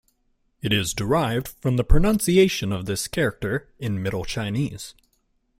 [0.63, 4.95] It is derived from the pronunciation of this character in Middle Chinese.